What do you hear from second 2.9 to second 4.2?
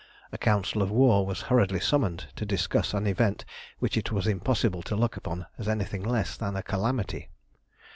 an event which it